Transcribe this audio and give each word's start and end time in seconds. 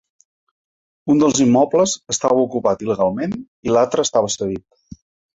Un 1.15 1.19
dels 1.23 1.41
immobles 1.43 1.91
estava 2.13 2.45
ocupat 2.45 2.81
il·legalment 2.85 3.35
i 3.69 3.75
l’altre 3.75 4.05
estava 4.07 4.33
cedit. 4.37 4.99